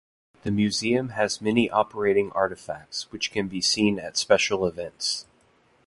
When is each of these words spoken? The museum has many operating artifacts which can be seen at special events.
The 0.41 0.49
museum 0.49 1.09
has 1.09 1.41
many 1.41 1.69
operating 1.69 2.31
artifacts 2.31 3.03
which 3.11 3.29
can 3.31 3.47
be 3.47 3.61
seen 3.61 3.99
at 3.99 4.17
special 4.17 4.65
events. 4.65 5.27